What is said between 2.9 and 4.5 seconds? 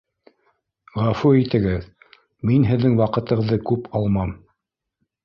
ваҡытығыҙҙы күп алмам